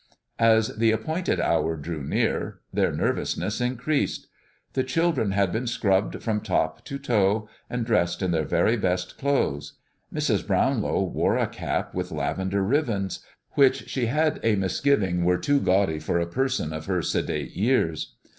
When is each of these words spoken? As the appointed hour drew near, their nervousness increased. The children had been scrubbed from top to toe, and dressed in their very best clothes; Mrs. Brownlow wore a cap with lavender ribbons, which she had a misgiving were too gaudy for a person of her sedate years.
As 0.39 0.69
the 0.77 0.89
appointed 0.91 1.39
hour 1.39 1.75
drew 1.77 2.01
near, 2.01 2.61
their 2.73 2.91
nervousness 2.91 3.61
increased. 3.61 4.25
The 4.73 4.83
children 4.83 5.29
had 5.29 5.51
been 5.51 5.67
scrubbed 5.67 6.23
from 6.23 6.41
top 6.41 6.83
to 6.85 6.97
toe, 6.97 7.47
and 7.69 7.85
dressed 7.85 8.23
in 8.23 8.31
their 8.31 8.45
very 8.45 8.75
best 8.77 9.19
clothes; 9.19 9.73
Mrs. 10.11 10.47
Brownlow 10.47 11.03
wore 11.03 11.37
a 11.37 11.45
cap 11.45 11.93
with 11.93 12.11
lavender 12.11 12.63
ribbons, 12.63 13.19
which 13.51 13.87
she 13.89 14.07
had 14.07 14.39
a 14.41 14.55
misgiving 14.55 15.23
were 15.23 15.37
too 15.37 15.59
gaudy 15.59 15.99
for 15.99 16.19
a 16.19 16.25
person 16.25 16.73
of 16.73 16.87
her 16.87 17.03
sedate 17.03 17.51
years. 17.51 18.15